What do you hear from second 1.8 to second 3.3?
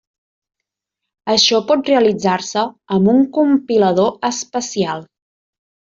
realitzar-se amb un